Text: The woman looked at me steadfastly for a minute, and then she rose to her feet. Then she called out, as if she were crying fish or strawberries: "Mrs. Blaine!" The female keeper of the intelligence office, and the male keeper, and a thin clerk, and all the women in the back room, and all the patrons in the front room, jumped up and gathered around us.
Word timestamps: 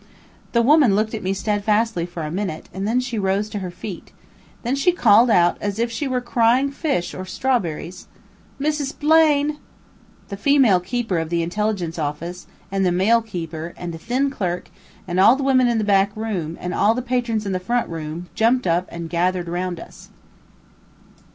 The 0.53 0.63
woman 0.63 0.95
looked 0.95 1.13
at 1.13 1.21
me 1.21 1.31
steadfastly 1.31 2.07
for 2.07 2.23
a 2.23 2.31
minute, 2.31 2.69
and 2.73 2.87
then 2.87 2.99
she 2.99 3.19
rose 3.19 3.49
to 3.49 3.59
her 3.59 3.69
feet. 3.69 4.11
Then 4.63 4.75
she 4.75 4.91
called 4.93 5.29
out, 5.29 5.59
as 5.61 5.77
if 5.77 5.91
she 5.91 6.07
were 6.07 6.21
crying 6.21 6.71
fish 6.71 7.13
or 7.13 7.23
strawberries: 7.23 8.07
"Mrs. 8.59 8.97
Blaine!" 8.97 9.59
The 10.29 10.37
female 10.37 10.79
keeper 10.79 11.19
of 11.19 11.29
the 11.29 11.43
intelligence 11.43 11.99
office, 11.99 12.47
and 12.71 12.83
the 12.83 12.91
male 12.91 13.21
keeper, 13.21 13.75
and 13.77 13.93
a 13.93 13.99
thin 13.99 14.31
clerk, 14.31 14.71
and 15.07 15.19
all 15.19 15.35
the 15.35 15.43
women 15.43 15.67
in 15.67 15.77
the 15.77 15.83
back 15.83 16.17
room, 16.17 16.57
and 16.59 16.73
all 16.73 16.95
the 16.95 17.03
patrons 17.03 17.45
in 17.45 17.51
the 17.51 17.59
front 17.59 17.87
room, 17.87 18.27
jumped 18.33 18.65
up 18.65 18.87
and 18.89 19.07
gathered 19.07 19.47
around 19.47 19.79
us. 19.79 20.09